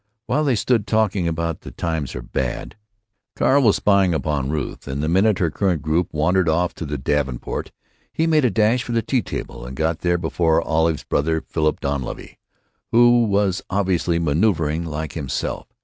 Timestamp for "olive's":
10.59-11.03